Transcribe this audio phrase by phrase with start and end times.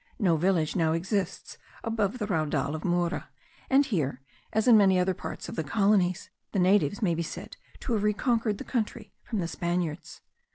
[0.17, 3.29] No village now exists above the Raudal of Mura;
[3.69, 4.19] and here,
[4.51, 8.01] as in many other parts of the colonies, the natives may be said to have
[8.01, 10.21] reconquered the country from the Spaniards.